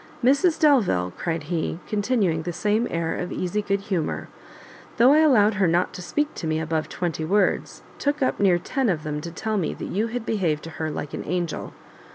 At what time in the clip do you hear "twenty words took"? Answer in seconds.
6.89-8.23